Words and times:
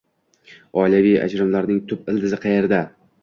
Oilaviy 0.83 1.19
ajrimlarning 1.25 1.83
tub 1.93 2.09
ildizi 2.15 2.43
qayerda? 2.47 2.81